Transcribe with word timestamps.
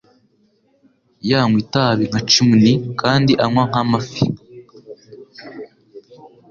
Yanywa 1.29 1.57
itabi 1.63 2.03
nka 2.09 2.21
chimney 2.31 2.75
kandi 3.01 3.31
anywa 3.45 3.63
nk'amafi. 3.69 4.25